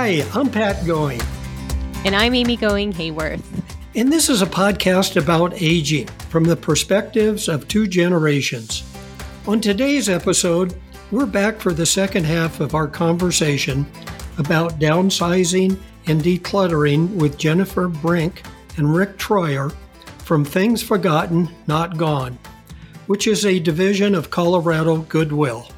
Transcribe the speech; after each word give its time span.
Hi, 0.00 0.24
I'm 0.32 0.48
Pat 0.48 0.86
Going. 0.86 1.20
And 2.04 2.14
I'm 2.14 2.32
Amy 2.32 2.56
Going 2.56 2.92
Hayworth. 2.92 3.42
And 3.96 4.12
this 4.12 4.28
is 4.28 4.42
a 4.42 4.46
podcast 4.46 5.20
about 5.20 5.60
aging 5.60 6.06
from 6.28 6.44
the 6.44 6.54
perspectives 6.54 7.48
of 7.48 7.66
two 7.66 7.88
generations. 7.88 8.84
On 9.48 9.60
today's 9.60 10.08
episode, 10.08 10.76
we're 11.10 11.26
back 11.26 11.58
for 11.58 11.72
the 11.72 11.84
second 11.84 12.26
half 12.26 12.60
of 12.60 12.76
our 12.76 12.86
conversation 12.86 13.84
about 14.38 14.78
downsizing 14.78 15.76
and 16.06 16.22
decluttering 16.22 17.12
with 17.16 17.36
Jennifer 17.36 17.88
Brink 17.88 18.44
and 18.76 18.94
Rick 18.94 19.18
Troyer 19.18 19.74
from 20.18 20.44
Things 20.44 20.80
Forgotten, 20.80 21.48
Not 21.66 21.96
Gone, 21.96 22.38
which 23.08 23.26
is 23.26 23.44
a 23.44 23.58
division 23.58 24.14
of 24.14 24.30
Colorado 24.30 24.98
Goodwill. 24.98 25.68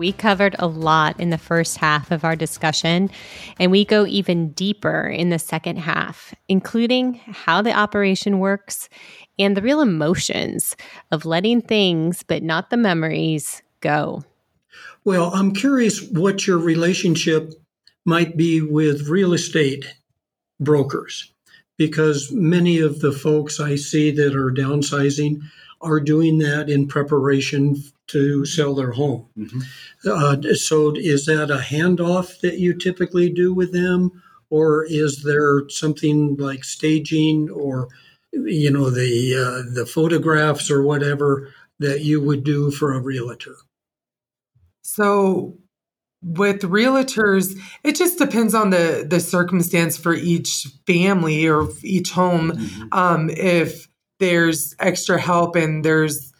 We 0.00 0.12
covered 0.12 0.56
a 0.58 0.66
lot 0.66 1.20
in 1.20 1.28
the 1.28 1.36
first 1.36 1.76
half 1.76 2.10
of 2.10 2.24
our 2.24 2.34
discussion, 2.34 3.10
and 3.58 3.70
we 3.70 3.84
go 3.84 4.06
even 4.06 4.52
deeper 4.52 5.02
in 5.06 5.28
the 5.28 5.38
second 5.38 5.76
half, 5.76 6.34
including 6.48 7.20
how 7.26 7.60
the 7.60 7.74
operation 7.74 8.38
works 8.38 8.88
and 9.38 9.54
the 9.54 9.60
real 9.60 9.82
emotions 9.82 10.74
of 11.10 11.26
letting 11.26 11.60
things, 11.60 12.22
but 12.22 12.42
not 12.42 12.70
the 12.70 12.78
memories, 12.78 13.60
go. 13.82 14.24
Well, 15.04 15.34
I'm 15.34 15.52
curious 15.52 16.00
what 16.08 16.46
your 16.46 16.56
relationship 16.56 17.52
might 18.06 18.38
be 18.38 18.62
with 18.62 19.06
real 19.06 19.34
estate 19.34 19.84
brokers, 20.58 21.30
because 21.76 22.32
many 22.32 22.78
of 22.78 23.00
the 23.00 23.12
folks 23.12 23.60
I 23.60 23.76
see 23.76 24.10
that 24.12 24.34
are 24.34 24.50
downsizing 24.50 25.42
are 25.80 26.00
doing 26.00 26.38
that 26.38 26.68
in 26.68 26.86
preparation 26.86 27.82
to 28.08 28.44
sell 28.44 28.74
their 28.74 28.92
home. 28.92 29.26
Mm-hmm. 29.38 29.60
Uh, 30.04 30.54
so, 30.54 30.94
is 30.96 31.26
that 31.26 31.50
a 31.50 31.58
handoff 31.58 32.40
that 32.40 32.58
you 32.58 32.74
typically 32.74 33.30
do 33.30 33.54
with 33.54 33.72
them, 33.72 34.22
or 34.50 34.84
is 34.84 35.22
there 35.22 35.68
something 35.68 36.36
like 36.36 36.64
staging, 36.64 37.50
or 37.50 37.88
you 38.32 38.70
know, 38.70 38.90
the 38.90 39.34
uh, 39.34 39.74
the 39.74 39.86
photographs 39.86 40.70
or 40.70 40.82
whatever 40.82 41.52
that 41.78 42.00
you 42.02 42.20
would 42.20 42.44
do 42.44 42.70
for 42.70 42.92
a 42.92 43.00
realtor? 43.00 43.56
So, 44.82 45.56
with 46.22 46.62
realtors, 46.62 47.56
it 47.84 47.96
just 47.96 48.18
depends 48.18 48.54
on 48.54 48.70
the 48.70 49.06
the 49.08 49.20
circumstance 49.20 49.96
for 49.96 50.14
each 50.14 50.66
family 50.86 51.48
or 51.48 51.68
each 51.82 52.10
home. 52.10 52.52
Mm-hmm. 52.52 52.88
Um, 52.92 53.30
if 53.30 53.89
there's 54.20 54.76
extra 54.78 55.20
help 55.20 55.56
and 55.56 55.84
there's 55.84 56.32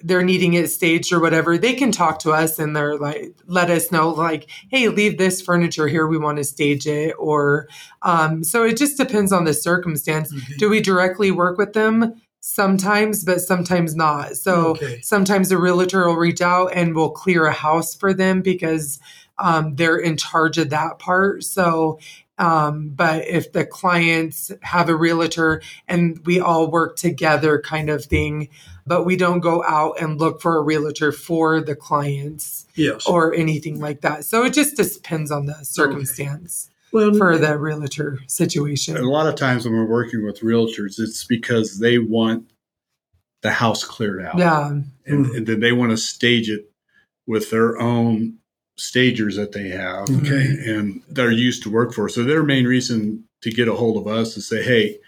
they're 0.00 0.22
needing 0.22 0.54
it 0.54 0.70
staged 0.70 1.12
or 1.12 1.20
whatever, 1.20 1.58
they 1.58 1.74
can 1.74 1.90
talk 1.90 2.20
to 2.20 2.30
us 2.30 2.58
and 2.58 2.74
they're 2.74 2.96
like, 2.96 3.34
let 3.46 3.68
us 3.68 3.90
know, 3.90 4.10
like, 4.10 4.48
hey, 4.70 4.88
leave 4.88 5.18
this 5.18 5.42
furniture 5.42 5.88
here. 5.88 6.06
We 6.06 6.18
want 6.18 6.38
to 6.38 6.44
stage 6.44 6.86
it. 6.86 7.14
Or, 7.18 7.68
um, 8.02 8.44
so 8.44 8.62
it 8.62 8.76
just 8.76 8.96
depends 8.96 9.32
on 9.32 9.44
the 9.44 9.52
circumstance. 9.52 10.32
Okay. 10.32 10.54
Do 10.56 10.70
we 10.70 10.80
directly 10.80 11.30
work 11.30 11.58
with 11.58 11.72
them? 11.72 12.14
Sometimes, 12.40 13.24
but 13.24 13.40
sometimes 13.40 13.96
not. 13.96 14.36
So 14.36 14.68
okay. 14.68 15.00
sometimes 15.02 15.50
a 15.50 15.58
realtor 15.58 16.06
will 16.06 16.14
reach 16.14 16.40
out 16.40 16.70
and 16.72 16.94
will 16.94 17.10
clear 17.10 17.46
a 17.46 17.52
house 17.52 17.96
for 17.96 18.14
them 18.14 18.40
because 18.40 19.00
um, 19.38 19.74
they're 19.74 19.98
in 19.98 20.16
charge 20.16 20.58
of 20.58 20.70
that 20.70 21.00
part. 21.00 21.42
So 21.42 21.98
um, 22.38 22.90
but 22.90 23.26
if 23.26 23.52
the 23.52 23.66
clients 23.66 24.52
have 24.62 24.88
a 24.88 24.96
realtor 24.96 25.60
and 25.86 26.24
we 26.24 26.40
all 26.40 26.70
work 26.70 26.96
together, 26.96 27.60
kind 27.60 27.90
of 27.90 28.04
thing, 28.04 28.48
but 28.86 29.04
we 29.04 29.16
don't 29.16 29.40
go 29.40 29.64
out 29.64 30.00
and 30.00 30.18
look 30.18 30.40
for 30.40 30.56
a 30.56 30.62
realtor 30.62 31.12
for 31.12 31.60
the 31.60 31.74
clients 31.74 32.66
yes. 32.74 33.06
or 33.06 33.34
anything 33.34 33.80
like 33.80 34.02
that. 34.02 34.24
So 34.24 34.44
it 34.44 34.54
just 34.54 34.76
depends 34.76 35.30
on 35.30 35.46
the 35.46 35.64
circumstance. 35.64 36.68
Okay. 36.70 36.74
Well, 36.90 37.12
for 37.12 37.36
the 37.36 37.58
realtor 37.58 38.18
situation. 38.28 38.96
A 38.96 39.02
lot 39.02 39.26
of 39.26 39.34
times 39.34 39.66
when 39.66 39.74
we're 39.74 39.84
working 39.84 40.24
with 40.24 40.40
realtors, 40.40 40.98
it's 40.98 41.22
because 41.26 41.80
they 41.80 41.98
want 41.98 42.50
the 43.42 43.50
house 43.50 43.84
cleared 43.84 44.24
out. 44.24 44.38
Yeah. 44.38 44.68
And, 44.68 44.86
mm-hmm. 45.06 45.36
and 45.36 45.46
then 45.46 45.60
they 45.60 45.72
want 45.72 45.90
to 45.90 45.98
stage 45.98 46.48
it 46.48 46.70
with 47.26 47.50
their 47.50 47.78
own 47.78 48.38
stagers 48.78 49.36
that 49.36 49.52
they 49.52 49.68
have 49.68 50.08
okay. 50.08 50.56
and 50.66 51.02
they're 51.08 51.30
used 51.30 51.62
to 51.64 51.70
work 51.70 51.92
for. 51.92 52.08
So 52.08 52.24
their 52.24 52.42
main 52.42 52.66
reason 52.66 53.24
to 53.42 53.50
get 53.50 53.68
a 53.68 53.74
hold 53.74 53.96
of 53.96 54.12
us 54.12 54.36
is 54.36 54.48
say, 54.48 54.62
hey, 54.62 54.98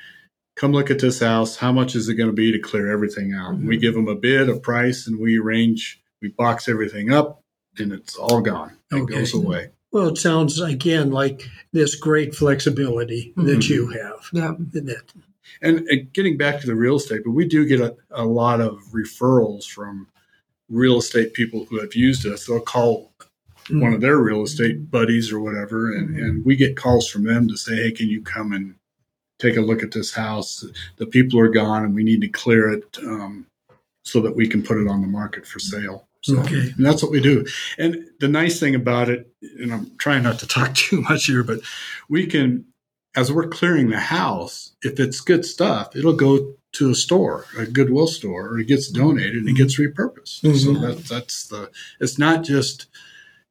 come 0.56 0.72
look 0.72 0.90
at 0.90 0.98
this 0.98 1.20
house. 1.20 1.56
How 1.56 1.72
much 1.72 1.94
is 1.94 2.08
it 2.08 2.14
going 2.14 2.28
to 2.28 2.34
be 2.34 2.52
to 2.52 2.58
clear 2.58 2.90
everything 2.90 3.32
out? 3.32 3.54
Mm-hmm. 3.54 3.68
We 3.68 3.76
give 3.78 3.94
them 3.94 4.08
a 4.08 4.14
bid, 4.14 4.48
a 4.48 4.56
price, 4.56 5.06
and 5.06 5.20
we 5.20 5.38
arrange, 5.38 6.02
we 6.20 6.28
box 6.28 6.68
everything 6.68 7.12
up, 7.12 7.42
and 7.78 7.92
it's 7.92 8.16
all 8.16 8.40
gone. 8.40 8.76
It 8.92 8.96
okay. 8.96 9.14
goes 9.14 9.34
away. 9.34 9.70
Well, 9.92 10.08
it 10.08 10.18
sounds 10.18 10.60
again 10.60 11.10
like 11.10 11.48
this 11.72 11.94
great 11.94 12.34
flexibility 12.34 13.32
mm-hmm. 13.36 13.46
that 13.46 13.68
you 13.68 13.88
have. 13.88 14.28
Yeah. 14.32 14.54
That. 14.58 15.12
And, 15.62 15.80
and, 15.88 16.12
getting 16.12 16.36
back 16.36 16.60
to 16.60 16.66
the 16.66 16.76
real 16.76 16.96
estate, 16.96 17.22
but 17.24 17.32
we 17.32 17.46
do 17.46 17.66
get 17.66 17.80
a, 17.80 17.96
a 18.10 18.24
lot 18.24 18.60
of 18.60 18.78
referrals 18.92 19.64
from 19.64 20.06
real 20.68 20.98
estate 20.98 21.34
people 21.34 21.66
who 21.68 21.80
have 21.80 21.94
used 21.94 22.24
us. 22.24 22.46
They'll 22.46 22.60
call 22.60 23.12
mm-hmm. 23.64 23.80
one 23.80 23.92
of 23.92 24.00
their 24.00 24.18
real 24.18 24.42
estate 24.42 24.90
buddies 24.90 25.32
or 25.32 25.40
whatever, 25.40 25.92
and, 25.92 26.10
mm-hmm. 26.10 26.24
and 26.24 26.44
we 26.44 26.56
get 26.56 26.76
calls 26.76 27.08
from 27.08 27.24
them 27.24 27.48
to 27.48 27.56
say, 27.56 27.76
"Hey, 27.76 27.92
can 27.92 28.08
you 28.08 28.22
come 28.22 28.52
and 28.52 28.74
take 29.38 29.56
a 29.56 29.60
look 29.60 29.82
at 29.82 29.92
this 29.92 30.14
house? 30.14 30.64
The 30.96 31.06
people 31.06 31.40
are 31.40 31.48
gone, 31.48 31.84
and 31.84 31.94
we 31.94 32.04
need 32.04 32.20
to 32.22 32.28
clear 32.28 32.70
it 32.70 32.98
um, 33.02 33.46
so 34.04 34.20
that 34.20 34.36
we 34.36 34.48
can 34.48 34.62
put 34.62 34.78
it 34.78 34.88
on 34.88 35.00
the 35.00 35.08
market 35.08 35.46
for 35.46 35.58
sale." 35.58 36.06
So, 36.22 36.38
okay. 36.40 36.72
and 36.76 36.84
that's 36.84 37.02
what 37.02 37.12
we 37.12 37.20
do. 37.20 37.46
And 37.78 38.06
the 38.20 38.28
nice 38.28 38.60
thing 38.60 38.74
about 38.74 39.08
it, 39.08 39.32
and 39.58 39.72
I'm 39.72 39.96
trying 39.96 40.22
not 40.22 40.38
to 40.40 40.46
talk 40.46 40.74
too 40.74 41.00
much 41.02 41.26
here, 41.26 41.42
but 41.42 41.60
we 42.08 42.26
can, 42.26 42.66
as 43.16 43.32
we're 43.32 43.48
clearing 43.48 43.88
the 43.88 44.00
house, 44.00 44.72
if 44.82 45.00
it's 45.00 45.20
good 45.20 45.44
stuff, 45.44 45.96
it'll 45.96 46.12
go 46.12 46.54
to 46.72 46.90
a 46.90 46.94
store, 46.94 47.46
a 47.58 47.66
Goodwill 47.66 48.06
store, 48.06 48.48
or 48.48 48.58
it 48.60 48.68
gets 48.68 48.88
donated 48.88 49.36
and 49.36 49.48
it 49.48 49.56
gets 49.56 49.78
repurposed. 49.78 50.42
Mm-hmm. 50.42 50.56
So 50.56 50.72
that, 50.74 51.04
that's 51.06 51.48
the. 51.48 51.70
It's 52.00 52.18
not 52.18 52.44
just 52.44 52.86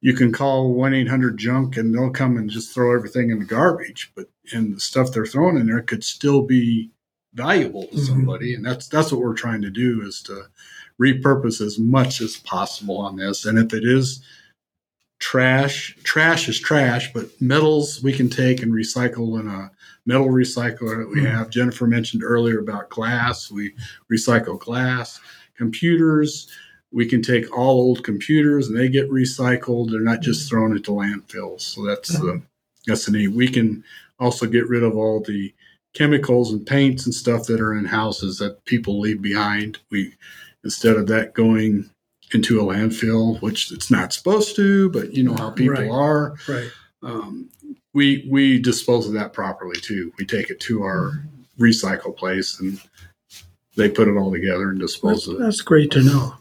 you 0.01 0.13
can 0.13 0.31
call 0.31 0.73
1-800-junk 0.75 1.77
and 1.77 1.93
they'll 1.93 2.09
come 2.09 2.37
and 2.37 2.49
just 2.49 2.73
throw 2.73 2.95
everything 2.95 3.31
in 3.31 3.39
the 3.39 3.45
garbage 3.45 4.11
but 4.15 4.27
and 4.53 4.75
the 4.75 4.79
stuff 4.79 5.11
they're 5.11 5.25
throwing 5.25 5.57
in 5.57 5.67
there 5.67 5.81
could 5.81 6.03
still 6.03 6.41
be 6.41 6.89
valuable 7.33 7.83
to 7.83 7.95
mm-hmm. 7.95 8.05
somebody. 8.05 8.53
And 8.55 8.65
that's 8.65 8.87
that's 8.87 9.11
what 9.11 9.21
we're 9.21 9.33
trying 9.33 9.61
to 9.61 9.69
do 9.69 10.01
is 10.03 10.21
to 10.23 10.45
repurpose 11.01 11.61
as 11.61 11.79
much 11.79 12.21
as 12.21 12.37
possible 12.37 12.97
on 12.97 13.15
this. 13.15 13.45
And 13.45 13.57
if 13.57 13.73
it 13.73 13.83
is 13.83 14.23
trash 15.19 15.97
trash 16.03 16.47
is 16.47 16.57
trash 16.57 17.11
but 17.11 17.25
metals 17.41 18.01
we 18.01 18.13
can 18.13 18.29
take 18.29 18.63
and 18.63 18.71
recycle 18.71 19.37
in 19.37 19.49
a 19.49 19.69
metal 20.05 20.29
recycler 20.29 20.97
that 20.97 21.09
we 21.13 21.21
mm-hmm. 21.21 21.35
have. 21.35 21.49
Jennifer 21.49 21.87
mentioned 21.87 22.23
earlier 22.23 22.59
about 22.59 22.89
glass. 22.89 23.51
We 23.51 23.73
recycle 24.11 24.57
glass. 24.59 25.19
Computers 25.57 26.49
we 26.91 27.05
can 27.05 27.21
take 27.21 27.55
all 27.55 27.81
old 27.81 28.03
computers 28.03 28.67
and 28.67 28.77
they 28.77 28.89
get 28.89 29.09
recycled. 29.09 29.91
They're 29.91 30.01
not 30.01 30.21
just 30.21 30.41
mm-hmm. 30.41 30.49
thrown 30.49 30.75
into 30.75 30.91
landfills. 30.91 31.61
So 31.61 31.85
that's 31.85 32.09
the 32.09 32.41
that's 32.87 33.05
the 33.05 33.11
neat. 33.11 33.27
We 33.29 33.47
can 33.47 33.83
also 34.19 34.45
get 34.45 34.67
rid 34.67 34.83
of 34.83 34.95
all 34.95 35.21
the 35.21 35.53
chemicals 35.93 36.51
and 36.51 36.65
paints 36.65 37.05
and 37.05 37.13
stuff 37.13 37.45
that 37.47 37.61
are 37.61 37.75
in 37.75 37.85
houses 37.85 38.37
that 38.39 38.63
people 38.65 38.99
leave 38.99 39.21
behind. 39.21 39.79
We 39.91 40.13
instead 40.63 40.97
of 40.97 41.07
that 41.07 41.33
going 41.33 41.89
into 42.33 42.59
a 42.59 42.63
landfill, 42.63 43.41
which 43.41 43.71
it's 43.71 43.89
not 43.89 44.13
supposed 44.13 44.55
to, 44.55 44.89
but 44.89 45.13
you 45.13 45.23
know 45.23 45.35
how 45.35 45.51
people 45.51 45.75
right. 45.75 45.89
are. 45.89 46.35
Right. 46.47 46.71
Um, 47.01 47.49
we 47.93 48.27
we 48.29 48.59
dispose 48.59 49.07
of 49.07 49.13
that 49.13 49.33
properly 49.33 49.79
too. 49.79 50.11
We 50.17 50.25
take 50.25 50.49
it 50.49 50.59
to 50.61 50.83
our 50.83 51.11
mm-hmm. 51.11 51.63
recycle 51.63 52.15
place 52.15 52.59
and 52.59 52.79
they 53.75 53.89
put 53.89 54.07
it 54.07 54.17
all 54.17 54.31
together 54.31 54.69
and 54.69 54.79
dispose 54.79 55.25
that's, 55.25 55.27
of 55.27 55.35
it. 55.35 55.39
That's 55.39 55.61
great 55.61 55.91
to 55.91 56.03
know. 56.03 56.35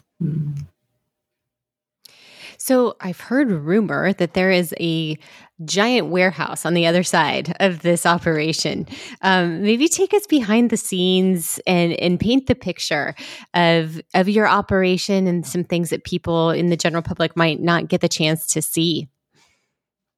So 2.60 2.96
I've 3.00 3.20
heard 3.20 3.50
rumor 3.50 4.12
that 4.12 4.34
there 4.34 4.50
is 4.50 4.74
a 4.80 5.16
giant 5.64 6.08
warehouse 6.08 6.66
on 6.66 6.74
the 6.74 6.86
other 6.86 7.02
side 7.02 7.56
of 7.60 7.82
this 7.82 8.04
operation. 8.04 8.86
Um, 9.22 9.62
maybe 9.62 9.88
take 9.88 10.12
us 10.12 10.26
behind 10.26 10.70
the 10.70 10.76
scenes 10.76 11.60
and 11.66 11.92
and 11.94 12.20
paint 12.20 12.46
the 12.46 12.54
picture 12.54 13.14
of 13.54 14.00
of 14.14 14.28
your 14.28 14.46
operation 14.48 15.26
and 15.26 15.46
some 15.46 15.64
things 15.64 15.90
that 15.90 16.04
people 16.04 16.50
in 16.50 16.68
the 16.68 16.76
general 16.76 17.02
public 17.02 17.36
might 17.36 17.60
not 17.60 17.88
get 17.88 18.00
the 18.00 18.08
chance 18.08 18.46
to 18.48 18.60
see 18.60 19.08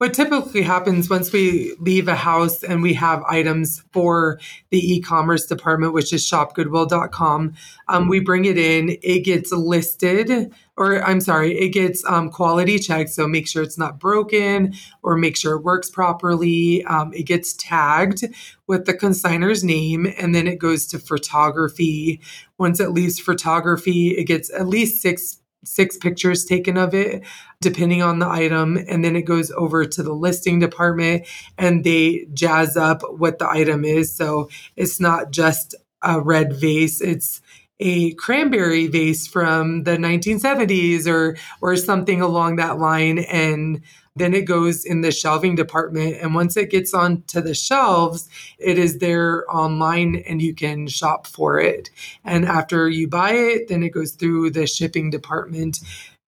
what 0.00 0.14
typically 0.14 0.62
happens 0.62 1.10
once 1.10 1.30
we 1.30 1.74
leave 1.78 2.08
a 2.08 2.14
house 2.14 2.62
and 2.62 2.82
we 2.82 2.94
have 2.94 3.22
items 3.24 3.84
for 3.92 4.40
the 4.70 4.94
e-commerce 4.94 5.44
department 5.44 5.92
which 5.92 6.10
is 6.14 6.26
shopgoodwill.com 6.26 7.52
um, 7.86 8.08
we 8.08 8.18
bring 8.18 8.46
it 8.46 8.56
in. 8.56 8.96
It 9.02 9.26
gets 9.26 9.52
listed 9.52 10.50
or 10.78 11.04
i'm 11.04 11.20
sorry 11.20 11.54
it 11.58 11.68
gets 11.68 12.02
um, 12.06 12.30
quality 12.30 12.78
checked. 12.78 13.10
So 13.10 13.28
make 13.28 13.46
sure 13.46 13.62
it's 13.62 13.76
not 13.76 13.98
broken 13.98 14.72
or 15.02 15.18
make 15.18 15.36
sure 15.36 15.56
it 15.56 15.64
works 15.64 15.90
properly. 15.90 16.82
Um, 16.84 17.12
it 17.12 17.24
gets 17.24 17.52
tagged 17.52 18.24
with 18.66 18.86
the 18.86 18.94
consignor's 18.94 19.62
name 19.62 20.10
and 20.16 20.34
then 20.34 20.46
it 20.46 20.58
goes 20.58 20.86
to 20.86 20.98
photography. 20.98 22.22
Once 22.56 22.80
it 22.80 22.92
leaves 22.92 23.20
photography 23.20 24.16
it 24.16 24.24
gets 24.24 24.50
at 24.50 24.66
least 24.66 25.02
six 25.02 25.39
six 25.64 25.96
pictures 25.96 26.44
taken 26.44 26.76
of 26.76 26.94
it, 26.94 27.22
depending 27.60 28.02
on 28.02 28.18
the 28.18 28.28
item. 28.28 28.76
And 28.88 29.04
then 29.04 29.16
it 29.16 29.22
goes 29.22 29.50
over 29.52 29.84
to 29.84 30.02
the 30.02 30.12
listing 30.12 30.58
department 30.58 31.26
and 31.58 31.84
they 31.84 32.26
jazz 32.32 32.76
up 32.76 33.02
what 33.02 33.38
the 33.38 33.48
item 33.48 33.84
is. 33.84 34.14
So 34.14 34.48
it's 34.76 35.00
not 35.00 35.30
just 35.30 35.74
a 36.02 36.20
red 36.20 36.54
vase, 36.54 37.00
it's 37.00 37.42
a 37.80 38.12
cranberry 38.14 38.86
vase 38.88 39.26
from 39.26 39.84
the 39.84 39.96
1970s 39.96 41.06
or 41.06 41.36
or 41.62 41.76
something 41.76 42.20
along 42.20 42.56
that 42.56 42.78
line 42.78 43.18
and 43.18 43.80
then 44.16 44.34
it 44.34 44.44
goes 44.44 44.84
in 44.84 45.00
the 45.00 45.12
shelving 45.12 45.54
department. 45.54 46.16
And 46.20 46.34
once 46.34 46.56
it 46.56 46.70
gets 46.70 46.92
onto 46.92 47.40
the 47.40 47.54
shelves, 47.54 48.28
it 48.58 48.78
is 48.78 48.98
there 48.98 49.50
online 49.54 50.16
and 50.26 50.42
you 50.42 50.54
can 50.54 50.88
shop 50.88 51.26
for 51.26 51.60
it. 51.60 51.90
And 52.24 52.44
after 52.44 52.88
you 52.88 53.08
buy 53.08 53.32
it, 53.32 53.68
then 53.68 53.82
it 53.82 53.90
goes 53.90 54.12
through 54.12 54.50
the 54.50 54.66
shipping 54.66 55.10
department. 55.10 55.80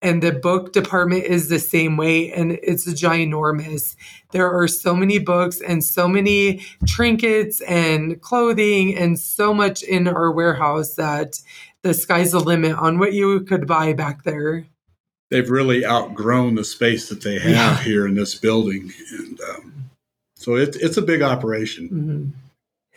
And 0.03 0.23
the 0.23 0.31
book 0.31 0.73
department 0.73 1.25
is 1.25 1.47
the 1.47 1.59
same 1.59 1.95
way, 1.95 2.31
and 2.31 2.53
it's 2.53 2.87
ginormous. 2.87 3.95
There 4.31 4.51
are 4.51 4.67
so 4.67 4.95
many 4.95 5.19
books 5.19 5.61
and 5.61 5.83
so 5.83 6.07
many 6.07 6.65
trinkets 6.87 7.61
and 7.61 8.19
clothing 8.19 8.97
and 8.97 9.19
so 9.19 9.53
much 9.53 9.83
in 9.83 10.07
our 10.07 10.31
warehouse 10.31 10.95
that 10.95 11.39
the 11.83 11.93
sky's 11.93 12.31
the 12.31 12.39
limit 12.39 12.75
on 12.77 12.97
what 12.97 13.13
you 13.13 13.41
could 13.41 13.67
buy 13.67 13.93
back 13.93 14.23
there 14.23 14.65
they've 15.31 15.49
really 15.49 15.83
outgrown 15.83 16.55
the 16.55 16.63
space 16.63 17.09
that 17.09 17.23
they 17.23 17.39
have 17.39 17.51
yeah. 17.51 17.77
here 17.77 18.05
in 18.05 18.13
this 18.13 18.35
building, 18.35 18.93
and 19.11 19.39
um, 19.49 19.89
so 20.35 20.55
it's 20.55 20.77
it's 20.77 20.97
a 20.97 21.01
big 21.01 21.23
operation. 21.23 21.89
Mm-hmm. 21.89 22.29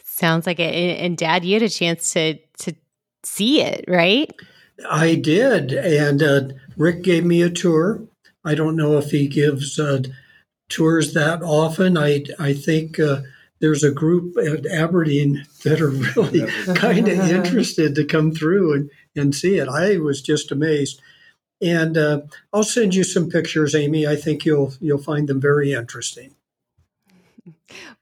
Sounds 0.04 0.46
like 0.46 0.60
it. 0.60 1.00
And 1.00 1.16
Dad, 1.16 1.44
you 1.44 1.54
had 1.54 1.62
a 1.62 1.70
chance 1.70 2.12
to 2.12 2.34
to 2.58 2.75
see 3.22 3.62
it, 3.62 3.86
right? 3.88 4.31
I 4.90 5.14
did, 5.14 5.72
and 5.72 6.22
uh, 6.22 6.40
Rick 6.76 7.02
gave 7.02 7.25
me 7.25 7.40
a 7.40 7.48
tour. 7.48 8.02
I 8.44 8.54
don't 8.54 8.76
know 8.76 8.98
if 8.98 9.10
he 9.10 9.28
gives 9.28 9.78
uh, 9.78 10.02
tours 10.69 11.14
that 11.14 11.42
often. 11.42 11.96
I 11.96 12.25
I 12.38 12.52
think. 12.52 13.00
Uh, 13.00 13.22
there's 13.60 13.84
a 13.84 13.90
group 13.90 14.36
at 14.36 14.66
Aberdeen 14.66 15.46
that 15.62 15.81
are 15.81 15.88
really 16.16 16.46
kind 16.75 17.08
of 17.08 17.19
interested 17.31 17.94
to 17.94 18.04
come 18.04 18.31
through 18.31 18.75
and, 18.75 18.90
and 19.16 19.34
see 19.34 19.56
it. 19.56 19.69
I 19.69 19.96
was 19.96 20.20
just 20.20 20.52
amazed. 20.52 21.00
And 21.62 21.97
uh, 21.97 22.23
I'll 22.53 22.65
send 22.65 22.95
you 22.95 23.05
some 23.05 23.29
pictures, 23.31 23.75
Amy. 23.75 24.06
I 24.06 24.17
think 24.17 24.45
you'll 24.45 24.75
you'll 24.81 24.99
find 24.99 25.29
them 25.29 25.41
very 25.41 25.73
interesting. 25.73 26.35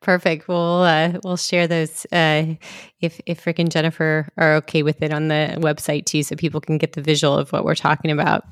Perfect. 0.01 0.49
We'll 0.49 0.83
uh, 0.83 1.19
we'll 1.25 1.37
share 1.37 1.67
those 1.67 2.07
uh, 2.13 2.55
if 3.01 3.21
if 3.27 3.47
Rick 3.47 3.59
and 3.59 3.71
Jennifer 3.71 4.29
are 4.37 4.55
okay 4.57 4.83
with 4.83 5.03
it 5.03 5.13
on 5.13 5.29
the 5.29 5.57
website 5.59 6.07
too, 6.07 6.23
so 6.23 6.37
people 6.37 6.61
can 6.61 6.79
get 6.79 6.93
the 6.93 7.03
visual 7.03 7.37
of 7.37 7.53
what 7.53 7.65
we're 7.65 7.75
talking 7.75 8.11
about. 8.11 8.45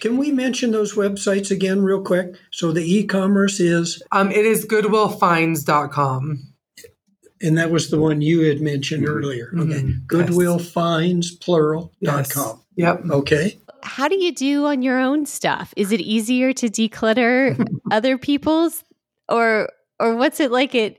Can 0.00 0.16
we 0.16 0.32
mention 0.32 0.70
those 0.70 0.94
websites 0.94 1.50
again, 1.50 1.82
real 1.82 2.02
quick? 2.02 2.34
So 2.50 2.72
the 2.72 2.82
e-commerce 2.82 3.60
is 3.60 4.02
um, 4.12 4.30
it 4.30 4.44
is 4.44 4.66
goodwillfinds.com. 4.66 6.47
And 7.40 7.56
that 7.56 7.70
was 7.70 7.90
the 7.90 7.98
one 7.98 8.20
you 8.20 8.40
had 8.42 8.60
mentioned 8.60 9.04
mm-hmm. 9.04 9.16
earlier. 9.16 9.52
Okay. 9.56 9.82
Mm-hmm. 9.82 10.06
Goodwillfinds, 10.06 11.40
plural, 11.40 11.92
yes. 12.00 12.28
dot 12.28 12.30
com. 12.30 12.62
Yep. 12.76 13.04
Okay 13.10 13.58
how 13.82 14.08
do 14.08 14.16
you 14.16 14.32
do 14.32 14.66
on 14.66 14.82
your 14.82 14.98
own 14.98 15.26
stuff? 15.26 15.72
Is 15.76 15.92
it 15.92 16.00
easier 16.00 16.52
to 16.54 16.68
declutter 16.68 17.64
other 17.90 18.18
people's 18.18 18.84
or 19.28 19.70
or 19.98 20.14
what's 20.14 20.40
it 20.40 20.50
like 20.50 20.74
at 20.74 20.98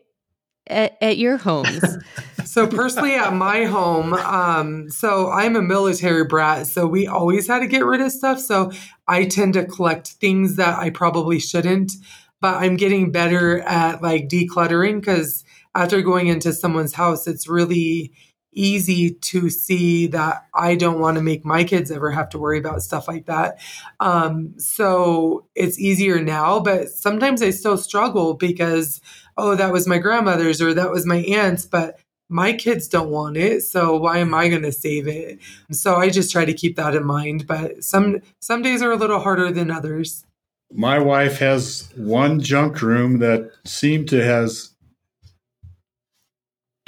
at, 0.67 0.97
at 1.01 1.17
your 1.17 1.37
homes? 1.37 1.83
so 2.45 2.67
personally 2.67 3.15
at 3.15 3.33
my 3.33 3.65
home, 3.65 4.13
um, 4.13 4.89
so 4.89 5.31
I'm 5.31 5.55
a 5.55 5.61
military 5.61 6.25
brat, 6.25 6.67
so 6.67 6.85
we 6.85 7.07
always 7.07 7.47
had 7.47 7.59
to 7.59 7.67
get 7.67 7.85
rid 7.85 8.01
of 8.01 8.11
stuff. 8.11 8.39
So 8.39 8.71
I 9.07 9.25
tend 9.25 9.53
to 9.53 9.65
collect 9.65 10.07
things 10.07 10.57
that 10.57 10.77
I 10.77 10.91
probably 10.91 11.39
shouldn't, 11.39 11.93
but 12.39 12.55
I'm 12.55 12.75
getting 12.75 13.11
better 13.11 13.61
at 13.61 14.01
like 14.01 14.29
decluttering 14.29 14.99
because 14.99 15.43
after 15.75 16.01
going 16.01 16.27
into 16.27 16.53
someone's 16.53 16.93
house, 16.93 17.27
it's 17.27 17.47
really 17.47 18.13
easy 18.51 19.11
to 19.11 19.49
see 19.49 20.07
that 20.07 20.47
I 20.53 20.75
don't 20.75 20.99
want 20.99 21.17
to 21.17 21.23
make 21.23 21.45
my 21.45 21.63
kids 21.63 21.91
ever 21.91 22.11
have 22.11 22.29
to 22.29 22.39
worry 22.39 22.57
about 22.57 22.81
stuff 22.81 23.07
like 23.07 23.27
that. 23.27 23.59
Um, 23.99 24.55
so 24.57 25.47
it's 25.55 25.79
easier 25.79 26.21
now, 26.21 26.59
but 26.59 26.89
sometimes 26.89 27.41
I 27.41 27.51
still 27.51 27.77
struggle 27.77 28.33
because, 28.33 29.01
oh, 29.37 29.55
that 29.55 29.71
was 29.71 29.87
my 29.87 29.99
grandmother's 29.99 30.61
or 30.61 30.73
that 30.73 30.91
was 30.91 31.05
my 31.05 31.17
aunt's, 31.17 31.65
but 31.65 31.99
my 32.29 32.53
kids 32.53 32.87
don't 32.87 33.09
want 33.09 33.35
it 33.35 33.61
so 33.61 33.97
why 33.97 34.19
am 34.19 34.33
i 34.35 34.47
going 34.47 34.61
to 34.61 34.71
save 34.71 35.07
it 35.07 35.39
so 35.71 35.95
i 35.95 36.09
just 36.09 36.31
try 36.31 36.45
to 36.45 36.53
keep 36.53 36.75
that 36.75 36.95
in 36.95 37.03
mind 37.03 37.47
but 37.47 37.83
some 37.83 38.21
some 38.39 38.61
days 38.61 38.81
are 38.81 38.91
a 38.91 38.95
little 38.95 39.19
harder 39.19 39.51
than 39.51 39.71
others 39.71 40.25
my 40.71 40.99
wife 40.99 41.39
has 41.39 41.89
one 41.95 42.39
junk 42.39 42.83
room 42.83 43.17
that 43.17 43.51
seemed 43.65 44.07
to 44.07 44.23
has 44.23 44.75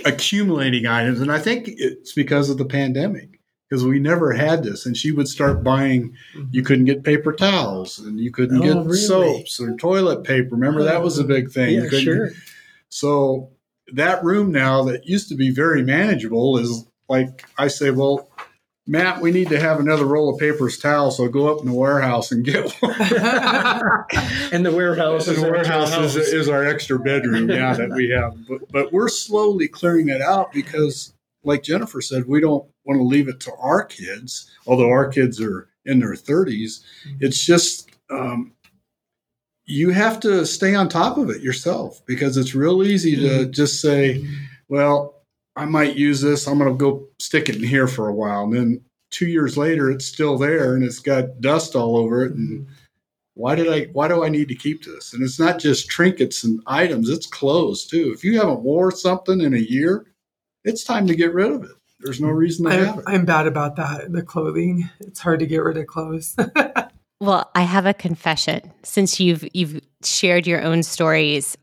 accumulating 0.06 0.86
items. 0.86 1.19
And 1.19 1.31
I 1.31 1.39
think 1.39 1.65
it's 1.68 2.13
because 2.13 2.50
of 2.50 2.57
the 2.57 2.65
pandemic 2.65 3.39
because 3.69 3.86
we 3.86 4.00
never 4.00 4.33
had 4.33 4.63
this. 4.63 4.86
And 4.86 4.98
she 4.98 5.12
would 5.12 5.27
start 5.27 5.63
buying, 5.63 6.13
mm-hmm. 6.36 6.48
you 6.51 6.62
couldn't 6.62 6.86
get 6.86 7.03
paper 7.03 7.31
towels 7.31 8.00
and 8.00 8.19
you 8.19 8.31
couldn't 8.31 8.57
oh, 8.57 8.62
get 8.62 8.75
really? 8.86 8.98
soaps 8.98 9.59
or 9.59 9.75
toilet 9.77 10.24
paper. 10.24 10.50
Remember, 10.51 10.83
that 10.83 11.01
was 11.01 11.18
a 11.18 11.24
big 11.24 11.51
thing. 11.51 11.81
Yeah, 11.81 12.00
sure. 12.00 12.31
So 12.89 13.50
that 13.94 14.24
room 14.24 14.51
now 14.51 14.83
that 14.83 15.07
used 15.07 15.30
to 15.30 15.36
be 15.36 15.51
very 15.51 15.83
manageable 15.83 16.57
is 16.57 16.86
like, 17.07 17.45
I 17.57 17.68
say, 17.68 17.92
well, 17.92 18.30
Matt, 18.88 19.22
we 19.22 19.31
need 19.31 19.50
to 19.50 19.60
have 19.60 19.80
another 19.80 20.06
roll 20.06 20.33
of 20.33 20.39
paper's 20.39 20.78
towel, 20.78 21.12
so 21.12 21.28
go 21.28 21.54
up 21.54 21.62
in 21.62 21.68
the 21.68 21.74
warehouse 21.74 22.31
and 22.31 22.44
get 22.44 22.72
one. 22.80 22.92
and 24.51 24.66
the 24.66 24.74
warehouse, 24.75 25.28
and 25.28 25.38
the 25.38 25.51
warehouse 25.51 25.94
is, 26.16 26.16
is, 26.16 26.50
our 26.50 26.66
extra 26.66 26.98
bedroom, 26.98 27.48
yeah, 27.50 27.74
that 27.74 27.92
we 27.92 28.10
have. 28.10 28.36
But 28.48 28.72
but 28.72 28.92
we're 28.92 29.07
slowly 29.07 29.68
clearing 29.68 30.07
that 30.07 30.22
out 30.22 30.51
because, 30.51 31.13
like 31.44 31.62
Jennifer 31.62 32.01
said, 32.01 32.28
we 32.28 32.42
don't 32.42 32.66
want 32.83 33.00
to 33.00 33.04
leave 33.04 33.28
it 33.28 33.39
to 33.42 33.54
our 33.60 33.83
kids. 33.83 34.50
Although 34.66 34.89
our 34.89 35.10
kids 35.10 35.39
are 35.39 35.69
in 35.86 36.00
their 36.00 36.13
30s, 36.13 36.48
mm-hmm. 36.50 37.18
it's 37.19 37.45
just 37.45 37.88
um, 38.10 38.54
you 39.66 39.92
have 39.92 40.19
to 40.22 40.44
stay 40.44 40.74
on 40.74 40.89
top 40.89 41.19
of 41.19 41.30
it 41.30 41.42
yourself 41.42 42.01
because 42.07 42.36
it's 42.36 42.56
real 42.56 42.81
easy 42.81 43.16
to 43.16 43.22
mm-hmm. 43.22 43.51
just 43.51 43.80
say, 43.80 44.25
well 44.69 45.20
I 45.56 45.65
might 45.65 45.95
use 45.95 46.21
this. 46.21 46.48
I'm 46.48 46.57
going 46.57 46.71
to 46.71 46.77
go 46.77 47.07
stick 47.19 47.50
it 47.50 47.57
in 47.57 47.63
here 47.63 47.88
for 47.88 48.07
a 48.07 48.13
while. 48.13 48.44
And 48.44 48.53
then 48.53 48.81
two 49.09 49.27
years 49.27 49.58
later, 49.58 49.91
it's 49.91 50.05
still 50.05 50.38
there 50.38 50.75
and 50.75 50.84
it's 50.84 51.00
got 51.00 51.41
dust 51.41 51.75
all 51.75 51.98
over 51.98 52.25
it. 52.25 52.34
And 52.34 52.67
why 53.34 53.55
did 53.55 53.67
I, 53.67 53.91
why 53.91 54.08
do 54.08 54.24
I 54.24 54.29
need 54.29 54.48
to 54.48 54.55
keep 54.55 54.86
this? 54.86 55.13
And 55.13 55.24
it's 55.24 55.39
not 55.39 55.60
just 55.60 55.89
trinkets 55.89 56.43
and 56.43 56.62
items, 56.67 57.10
it's 57.10 57.27
clothes 57.27 57.86
too. 57.86 58.12
If 58.13 58.24
you 58.24 58.39
haven't 58.39 58.62
wore 58.62 58.91
something 58.91 59.41
in 59.41 59.53
a 59.53 59.58
year, 59.58 60.05
it's 60.63 60.84
time 60.84 61.08
to 61.08 61.15
get 61.15 61.34
rid 61.34 61.51
of 61.51 61.63
it. 61.63 61.72
There's 62.00 62.22
no 62.22 62.29
reason 62.29 62.65
to 62.65 62.72
I'm, 62.72 62.86
have 62.86 62.98
it. 63.00 63.03
I'm 63.08 63.25
bad 63.25 63.48
about 63.48 63.75
that. 63.75 64.12
The 64.12 64.24
clothing, 64.24 64.89
it's 65.00 65.20
hard 65.20 65.39
to 65.39 65.46
get 65.46 65.60
rid 65.60 65.77
of 65.77 65.88
clothes. 65.88 66.36
well, 67.20 67.51
I 67.53 67.62
have 67.62 67.86
a 67.86 67.93
confession 67.93 68.72
since 68.84 69.20
you've, 69.20 69.48
you've 69.53 69.81
shared 70.03 70.48
your 70.48 70.63
own 70.63 70.84
stories. 70.84 71.58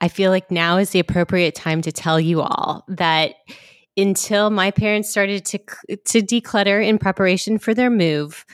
I 0.00 0.08
feel 0.08 0.30
like 0.30 0.50
now 0.50 0.76
is 0.76 0.90
the 0.90 0.98
appropriate 0.98 1.54
time 1.54 1.82
to 1.82 1.92
tell 1.92 2.20
you 2.20 2.42
all 2.42 2.84
that 2.88 3.34
until 3.96 4.50
my 4.50 4.70
parents 4.70 5.08
started 5.08 5.44
to 5.46 5.58
to 5.58 6.22
declutter 6.22 6.86
in 6.86 6.98
preparation 6.98 7.58
for 7.58 7.72
their 7.72 7.90
move, 7.90 8.44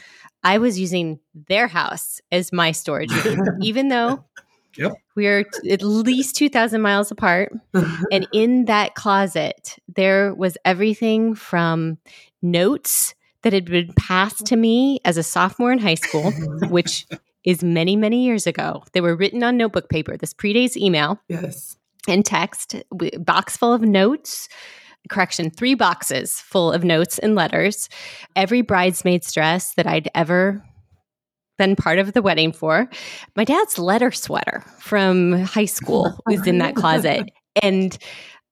I 0.44 0.58
was 0.58 0.78
using 0.78 1.18
their 1.48 1.66
house 1.66 2.20
as 2.30 2.52
my 2.52 2.72
storage 2.72 3.12
room, 3.24 3.40
even 3.60 3.88
though 3.88 4.24
yep. 4.76 4.92
we 5.14 5.26
are 5.26 5.44
at 5.68 5.82
least 5.82 6.36
2,000 6.36 6.80
miles 6.80 7.10
apart. 7.10 7.52
and 8.10 8.26
in 8.32 8.66
that 8.66 8.94
closet, 8.94 9.76
there 9.94 10.34
was 10.34 10.56
everything 10.64 11.34
from 11.34 11.98
notes 12.40 13.14
that 13.42 13.52
had 13.52 13.64
been 13.64 13.92
passed 13.94 14.46
to 14.46 14.56
me 14.56 15.00
as 15.04 15.16
a 15.16 15.22
sophomore 15.22 15.72
in 15.72 15.78
high 15.78 15.96
school, 15.96 16.30
which 16.68 17.06
is 17.44 17.62
many, 17.62 17.96
many 17.96 18.24
years 18.24 18.46
ago. 18.46 18.82
They 18.92 19.00
were 19.00 19.16
written 19.16 19.42
on 19.42 19.56
notebook 19.56 19.88
paper. 19.88 20.16
This 20.16 20.34
predates 20.34 20.76
email. 20.76 21.20
Yes. 21.28 21.76
And 22.08 22.24
text, 22.24 22.76
box 23.18 23.56
full 23.56 23.72
of 23.72 23.82
notes. 23.82 24.48
Correction, 25.08 25.50
three 25.50 25.74
boxes 25.74 26.40
full 26.40 26.72
of 26.72 26.84
notes 26.84 27.18
and 27.18 27.34
letters. 27.34 27.88
Every 28.36 28.62
bridesmaid's 28.62 29.32
dress 29.32 29.74
that 29.74 29.86
I'd 29.86 30.08
ever 30.14 30.62
been 31.58 31.76
part 31.76 31.98
of 31.98 32.12
the 32.12 32.22
wedding 32.22 32.52
for. 32.52 32.88
My 33.36 33.44
dad's 33.44 33.78
letter 33.78 34.10
sweater 34.10 34.64
from 34.78 35.42
high 35.42 35.64
school 35.66 36.18
was 36.26 36.46
in 36.46 36.58
that 36.58 36.76
closet. 36.76 37.30
And 37.62 37.96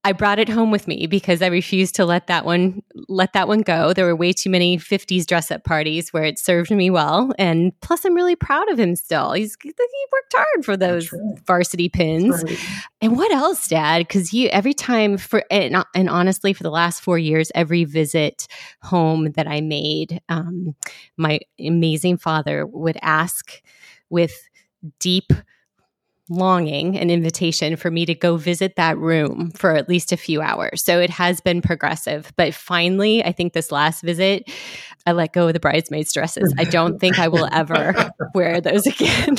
I 0.02 0.12
brought 0.12 0.38
it 0.38 0.48
home 0.48 0.70
with 0.70 0.88
me 0.88 1.06
because 1.06 1.42
I 1.42 1.48
refused 1.48 1.94
to 1.96 2.06
let 2.06 2.26
that 2.28 2.46
one 2.46 2.82
let 3.08 3.34
that 3.34 3.48
one 3.48 3.60
go. 3.60 3.92
There 3.92 4.06
were 4.06 4.16
way 4.16 4.32
too 4.32 4.48
many 4.48 4.78
50s 4.78 5.26
dress 5.26 5.50
up 5.50 5.64
parties 5.64 6.10
where 6.10 6.24
it 6.24 6.38
served 6.38 6.70
me 6.70 6.88
well. 6.88 7.34
And 7.38 7.78
plus 7.82 8.06
I'm 8.06 8.14
really 8.14 8.36
proud 8.36 8.70
of 8.70 8.80
him 8.80 8.96
still. 8.96 9.32
He's 9.32 9.58
he 9.62 9.70
worked 9.70 10.34
hard 10.34 10.64
for 10.64 10.76
those 10.76 11.12
right. 11.12 11.20
varsity 11.46 11.90
pins. 11.90 12.42
Right. 12.42 12.58
And 13.02 13.16
what 13.16 13.30
else, 13.30 13.68
Dad? 13.68 13.98
Because 14.06 14.32
you 14.32 14.48
every 14.48 14.72
time 14.72 15.18
for 15.18 15.44
and, 15.50 15.84
and, 15.94 16.08
honestly, 16.08 16.54
for 16.54 16.62
the 16.62 16.70
last 16.70 17.02
four 17.02 17.18
years, 17.18 17.52
every 17.54 17.84
visit 17.84 18.48
home 18.82 19.32
that 19.32 19.46
I 19.46 19.60
made, 19.60 20.22
um, 20.30 20.74
my 21.18 21.40
amazing 21.58 22.16
father 22.16 22.64
would 22.64 22.96
ask 23.02 23.62
with 24.08 24.48
deep 24.98 25.32
longing, 26.30 26.96
an 26.96 27.10
invitation 27.10 27.76
for 27.76 27.90
me 27.90 28.06
to 28.06 28.14
go 28.14 28.36
visit 28.36 28.76
that 28.76 28.96
room 28.96 29.50
for 29.50 29.74
at 29.76 29.88
least 29.88 30.12
a 30.12 30.16
few 30.16 30.40
hours. 30.40 30.82
So 30.82 31.00
it 31.00 31.10
has 31.10 31.40
been 31.40 31.60
progressive. 31.60 32.32
But 32.36 32.54
finally, 32.54 33.22
I 33.22 33.32
think 33.32 33.52
this 33.52 33.72
last 33.72 34.02
visit, 34.02 34.48
I 35.06 35.12
let 35.12 35.32
go 35.32 35.48
of 35.48 35.54
the 35.54 35.60
bridesmaids' 35.60 36.12
dresses. 36.12 36.54
I 36.56 36.64
don't 36.64 36.98
think 37.00 37.18
I 37.18 37.28
will 37.28 37.48
ever 37.52 38.12
wear 38.34 38.60
those 38.60 38.86
again. 38.86 39.36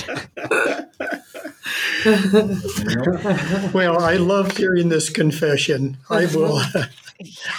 well, 3.73 4.01
I 4.03 4.15
love 4.15 4.57
hearing 4.57 4.89
this 4.89 5.09
confession. 5.09 5.97
I 6.09 6.25
will. 6.27 6.61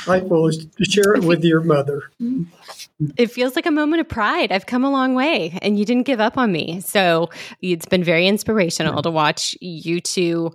I 0.08 0.18
will 0.18 0.50
share 0.82 1.14
it 1.14 1.22
with 1.24 1.44
your 1.44 1.62
mother. 1.62 2.10
It 3.16 3.30
feels 3.30 3.56
like 3.56 3.66
a 3.66 3.70
moment 3.70 4.00
of 4.00 4.08
pride. 4.08 4.52
I've 4.52 4.66
come 4.66 4.84
a 4.84 4.90
long 4.90 5.14
way 5.14 5.58
and 5.62 5.78
you 5.78 5.84
didn't 5.84 6.04
give 6.04 6.20
up 6.20 6.36
on 6.36 6.52
me. 6.52 6.80
So 6.80 7.30
it's 7.60 7.86
been 7.86 8.04
very 8.04 8.26
inspirational 8.26 9.02
to 9.02 9.10
watch 9.10 9.56
you 9.60 10.00
two 10.00 10.52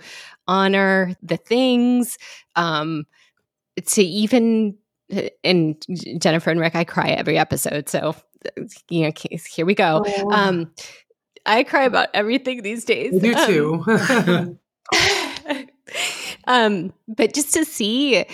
honor 0.48 1.16
the 1.22 1.38
things, 1.38 2.18
um, 2.56 3.06
to 3.86 4.02
even, 4.02 4.76
and 5.44 5.86
Jennifer 6.20 6.50
and 6.50 6.60
Rick, 6.60 6.76
I 6.76 6.84
cry 6.84 7.10
every 7.10 7.38
episode. 7.38 7.90
So, 7.90 8.16
you 8.90 9.04
know, 9.04 9.12
here 9.50 9.66
we 9.66 9.76
go. 9.76 10.04
Oh. 10.06 10.32
Um, 10.32 10.72
I 11.46 11.64
cry 11.64 11.84
about 11.84 12.10
everything 12.14 12.62
these 12.62 12.86
days. 12.86 13.14
You 13.14 13.34
do 13.34 13.36
um, 13.36 13.48
too. 13.48 14.60
um, 16.48 16.94
but 17.08 17.34
just 17.34 17.54
to 17.54 17.66
see 17.66 18.26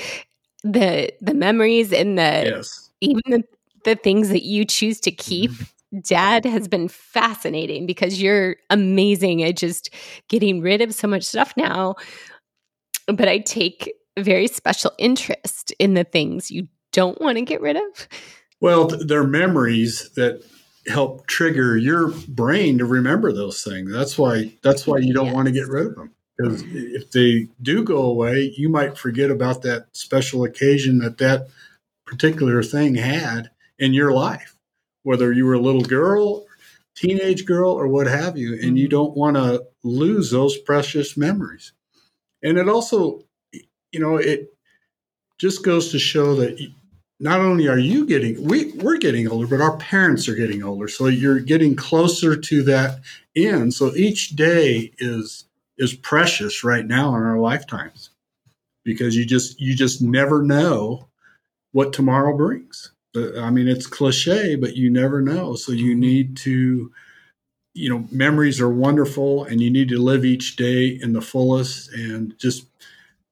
the 0.64 1.14
the 1.22 1.34
memories 1.34 1.92
and 1.92 2.18
the 2.18 2.44
yes. 2.56 2.90
even 3.02 3.22
the, 3.28 3.44
the 3.84 3.96
things 3.96 4.30
that 4.30 4.44
you 4.44 4.66
choose 4.66 5.00
to 5.02 5.12
keep 5.12 5.52
mm-hmm. 5.52 6.00
dad 6.02 6.46
has 6.46 6.68
been 6.68 6.88
fascinating 6.88 7.86
because 7.86 8.22
you're 8.22 8.56
amazing 8.70 9.44
at 9.44 9.58
just 9.58 9.90
getting 10.30 10.62
rid 10.62 10.82
of 10.82 10.94
so 10.94 11.08
much 11.08 11.24
stuff 11.24 11.54
now 11.58 11.96
but 13.08 13.28
i 13.28 13.38
take 13.40 13.94
very 14.18 14.48
special 14.48 14.92
interest 14.98 15.74
in 15.80 15.94
the 15.94 16.04
things 16.04 16.52
you 16.52 16.68
don't 16.92 17.20
want 17.20 17.38
to 17.38 17.44
get 17.44 17.62
rid 17.62 17.76
of 17.76 18.08
well 18.62 18.88
they're 18.88 19.24
memories 19.24 20.10
that 20.16 20.44
help 20.88 21.26
trigger 21.28 21.78
your 21.78 22.12
brain 22.28 22.78
to 22.78 22.86
remember 22.86 23.32
those 23.32 23.64
things 23.64 23.92
that's 23.92 24.18
why 24.18 24.52
that's 24.62 24.86
why 24.86 24.98
you 24.98 25.14
don't 25.14 25.28
yes. 25.28 25.36
want 25.36 25.48
to 25.48 25.54
get 25.54 25.68
rid 25.68 25.88
of 25.88 25.96
them 25.96 26.14
because 26.38 26.64
if 26.66 27.12
they 27.12 27.48
do 27.62 27.84
go 27.84 28.02
away, 28.02 28.54
you 28.58 28.70
might 28.70 28.98
forget 28.98 29.30
about 29.30 29.62
that 29.62 29.88
special 29.94 30.44
occasion 30.44 31.00
that 31.00 31.18
that 31.20 31.48
particular 32.06 32.64
thing 32.64 32.96
had 32.96 33.52
in 33.84 33.94
your 33.94 34.14
life, 34.14 34.56
whether 35.04 35.34
you 35.34 35.46
were 35.46 35.56
a 35.56 35.60
little 35.60 35.82
girl, 35.82 36.46
teenage 36.96 37.46
girl, 37.46 37.72
or 37.72 37.88
what 37.90 38.08
have 38.08 38.38
you, 38.38 38.54
and 38.54 38.80
you 38.80 38.86
mm-hmm. 38.86 38.92
don't 38.92 39.18
want 39.18 39.36
to 39.36 39.66
lose 39.84 40.32
those 40.32 40.58
precious 40.58 41.18
memories. 41.18 41.74
And 42.42 42.58
it 42.58 42.70
also, 42.70 43.26
you 43.92 44.00
know, 44.00 44.16
it 44.16 44.54
just 45.38 45.66
goes 45.66 45.92
to 45.92 46.00
show 46.00 46.36
that 46.36 46.58
not 47.20 47.42
only 47.42 47.68
are 47.68 47.78
you 47.78 48.06
getting 48.06 48.42
we 48.44 48.72
we're 48.74 48.98
getting 48.98 49.28
older, 49.28 49.48
but 49.48 49.62
our 49.62 49.76
parents 49.78 50.30
are 50.30 50.36
getting 50.36 50.64
older. 50.64 50.88
So 50.88 51.08
you're 51.08 51.42
getting 51.42 51.76
closer 51.76 52.38
to 52.38 52.64
that 52.64 53.02
end. 53.36 53.74
So 53.74 53.94
each 53.96 54.30
day 54.30 54.94
is 54.98 55.46
is 55.78 55.94
precious 55.94 56.64
right 56.64 56.86
now 56.86 57.16
in 57.16 57.24
our 57.24 57.38
lifetimes 57.38 58.12
because 58.86 59.18
you 59.18 59.26
just 59.26 59.60
you 59.60 59.76
just 59.76 60.02
never 60.02 60.42
know 60.42 61.08
what 61.74 61.92
tomorrow 61.92 62.38
brings. 62.38 62.93
I 63.16 63.50
mean, 63.50 63.68
it's 63.68 63.88
cliche, 63.88 64.56
but 64.56 64.76
you 64.76 64.90
never 64.90 65.22
know. 65.22 65.56
So 65.56 65.72
you 65.72 65.92
mm-hmm. 65.92 66.00
need 66.00 66.38
to, 66.38 66.92
you 67.74 67.90
know, 67.90 68.08
memories 68.12 68.60
are 68.60 68.70
wonderful, 68.70 69.46
and 69.46 69.62
you 69.62 69.70
need 69.70 69.90
to 69.90 69.98
live 69.98 70.26
each 70.26 70.56
day 70.56 70.88
in 70.88 71.14
the 71.14 71.22
fullest, 71.22 71.92
and 71.94 72.38
just 72.40 72.66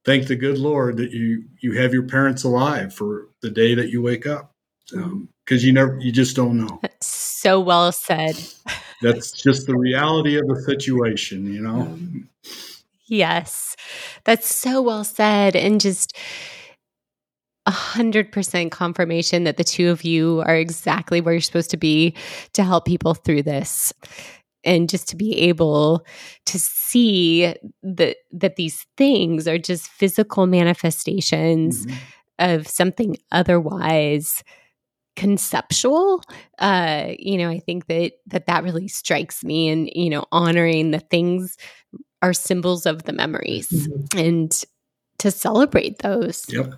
thank 0.04 0.26
the 0.26 0.36
good 0.36 0.58
Lord 0.58 0.96
that 0.98 1.12
you 1.12 1.44
you 1.60 1.72
have 1.72 1.92
your 1.92 2.04
parents 2.04 2.44
alive 2.44 2.94
for 2.94 3.28
the 3.40 3.50
day 3.50 3.74
that 3.74 3.90
you 3.90 4.02
wake 4.02 4.26
up, 4.26 4.54
because 4.86 5.02
um, 5.02 5.28
you 5.48 5.72
never 5.72 5.98
you 6.00 6.12
just 6.12 6.36
don't 6.36 6.58
know. 6.58 6.78
That's 6.82 7.06
so 7.06 7.60
well 7.60 7.92
said. 7.92 8.36
That's 9.02 9.32
just 9.32 9.66
the 9.66 9.76
reality 9.76 10.38
of 10.38 10.46
the 10.46 10.62
situation, 10.62 11.52
you 11.52 11.60
know. 11.60 11.80
Um, 11.80 12.28
yes, 13.06 13.76
that's 14.22 14.54
so 14.54 14.80
well 14.80 15.02
said. 15.02 15.56
And 15.56 15.80
just 15.80 16.16
a 17.66 17.70
hundred 17.70 18.32
percent 18.32 18.72
confirmation 18.72 19.44
that 19.44 19.56
the 19.56 19.64
two 19.64 19.90
of 19.90 20.04
you 20.04 20.42
are 20.46 20.56
exactly 20.56 21.20
where 21.20 21.34
you're 21.34 21.40
supposed 21.40 21.70
to 21.70 21.76
be 21.76 22.14
to 22.54 22.64
help 22.64 22.84
people 22.84 23.14
through 23.14 23.42
this. 23.42 23.92
And 24.64 24.88
just 24.88 25.08
to 25.08 25.16
be 25.16 25.36
able 25.38 26.06
to 26.46 26.58
see 26.58 27.54
that 27.82 28.16
that 28.30 28.56
these 28.56 28.86
things 28.96 29.48
are 29.48 29.58
just 29.58 29.88
physical 29.88 30.46
manifestations 30.46 31.86
mm-hmm. 31.86 31.96
of 32.38 32.68
something 32.68 33.16
otherwise 33.32 34.44
conceptual 35.14 36.22
uh 36.58 37.08
you 37.18 37.36
know 37.36 37.50
i 37.50 37.58
think 37.58 37.86
that 37.86 38.12
that 38.26 38.46
that 38.46 38.64
really 38.64 38.88
strikes 38.88 39.44
me 39.44 39.68
and 39.68 39.90
you 39.94 40.08
know 40.08 40.24
honoring 40.32 40.90
the 40.90 41.00
things 41.00 41.58
are 42.22 42.32
symbols 42.32 42.86
of 42.86 43.02
the 43.02 43.12
memories 43.12 43.68
mm-hmm. 43.68 44.18
and 44.18 44.64
to 45.22 45.30
celebrate 45.30 45.98
those. 45.98 46.44
Yep. 46.48 46.74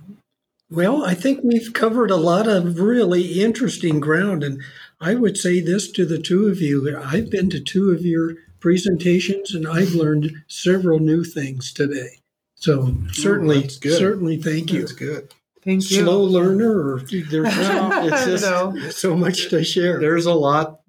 Well, 0.75 1.05
I 1.05 1.15
think 1.15 1.41
we've 1.43 1.73
covered 1.73 2.11
a 2.11 2.17
lot 2.17 2.49
of 2.49 2.81
really 2.81 3.41
interesting 3.41 4.01
ground. 4.01 4.43
And 4.43 4.61
I 5.01 5.15
would 5.15 5.37
say 5.37 5.61
this 5.61 5.91
to 5.93 6.05
the 6.05 6.19
two 6.19 6.49
of 6.49 6.61
you 6.61 6.97
I've 6.99 7.31
been 7.31 7.49
to 7.51 7.61
two 7.61 7.91
of 7.93 8.05
your 8.05 8.35
presentations 8.61 9.55
and 9.55 9.69
I've 9.69 9.93
learned 9.93 10.33
several 10.49 10.99
new 10.99 11.23
things 11.23 11.73
today. 11.73 12.21
So 12.57 12.97
certainly, 13.13 13.65
oh, 13.65 13.89
certainly 13.91 14.37
thank 14.37 14.73
you. 14.73 14.81
That's 14.81 14.93
good. 14.93 15.33
Thank 15.63 15.91
you. 15.91 16.03
Slow 16.03 16.23
learner, 16.23 16.95
or 16.95 17.01
there's 17.01 17.31
no, 17.31 17.91
it's 18.05 18.25
just 18.25 18.99
so 18.99 19.17
much 19.17 19.51
to 19.51 19.63
share. 19.63 20.01
There's 20.01 20.27
a 20.27 20.35
lot. 20.35 20.81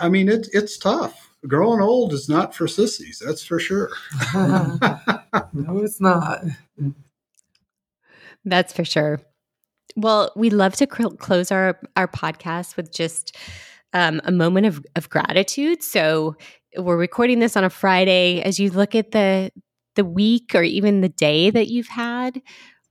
I 0.00 0.08
mean, 0.08 0.28
it, 0.28 0.48
it's 0.52 0.76
tough 0.76 1.30
growing 1.46 1.80
old 1.80 2.12
is 2.12 2.28
not 2.28 2.54
for 2.54 2.68
sissies. 2.68 3.22
That's 3.24 3.42
for 3.42 3.58
sure. 3.58 3.90
no, 4.34 5.78
it's 5.82 6.00
not. 6.00 6.44
That's 8.44 8.72
for 8.72 8.84
sure. 8.84 9.20
Well, 9.96 10.32
we 10.36 10.50
love 10.50 10.74
to 10.76 10.86
cl- 10.90 11.16
close 11.16 11.50
our 11.50 11.78
our 11.96 12.08
podcast 12.08 12.76
with 12.76 12.92
just 12.92 13.36
um, 13.92 14.20
a 14.24 14.32
moment 14.32 14.66
of, 14.66 14.84
of 14.96 15.10
gratitude. 15.10 15.82
So 15.82 16.36
we're 16.76 16.96
recording 16.96 17.40
this 17.40 17.56
on 17.56 17.64
a 17.64 17.70
Friday. 17.70 18.40
As 18.42 18.60
you 18.60 18.70
look 18.70 18.94
at 18.94 19.10
the 19.10 19.50
the 19.96 20.04
week 20.04 20.54
or 20.54 20.62
even 20.62 21.00
the 21.00 21.08
day 21.08 21.50
that 21.50 21.68
you've 21.68 21.88
had, 21.88 22.40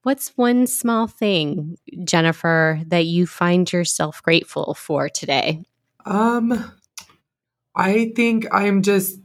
what's 0.04 0.30
one 0.36 0.68
small 0.68 1.08
thing, 1.08 1.78
Jennifer, 2.04 2.82
that 2.88 3.06
you 3.06 3.26
find 3.26 3.72
yourself 3.72 4.22
grateful 4.22 4.74
for 4.74 5.08
today? 5.08 5.64
Um, 6.06 6.74
I 7.76 8.12
think 8.16 8.48
I'm 8.52 8.82
just 8.82 9.20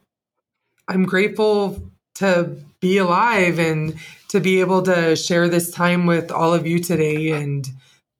I'm 0.86 1.04
grateful 1.04 1.90
to 2.16 2.56
be 2.84 2.98
alive 2.98 3.58
and 3.58 3.98
to 4.28 4.40
be 4.40 4.60
able 4.60 4.82
to 4.82 5.16
share 5.16 5.48
this 5.48 5.70
time 5.70 6.04
with 6.04 6.30
all 6.30 6.52
of 6.52 6.66
you 6.66 6.78
today 6.78 7.30
and 7.30 7.66